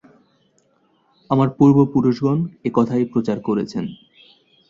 আমার 1.29 1.49
পূর্ব- 1.49 1.91
পুরুষগণ 1.93 2.37
এ-কথাই 2.63 3.05
প্রচার 3.05 3.37
করেছেন। 3.39 3.85